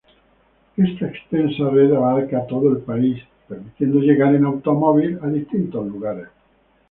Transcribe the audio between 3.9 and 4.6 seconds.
llegar en